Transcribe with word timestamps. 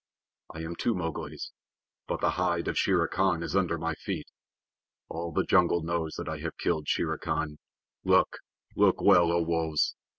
I 0.51 0.61
am 0.61 0.75
two 0.75 0.95
Mowglis, 0.95 1.51
but 2.07 2.21
the 2.21 2.31
hide 2.31 2.67
of 2.67 2.75
Shere 2.75 3.07
Khan 3.07 3.43
is 3.43 3.55
under 3.55 3.77
my 3.77 3.93
feet. 3.93 4.25
All 5.09 5.31
the 5.31 5.43
jungle 5.45 5.83
knows 5.83 6.15
that 6.15 6.27
I 6.27 6.39
have 6.39 6.57
killed 6.57 6.87
Shere 6.87 7.19
Khan. 7.19 7.59
Look 8.03 8.37
look 8.75 8.99
well, 8.99 9.31
O 9.31 9.43
Wolves! 9.43 9.93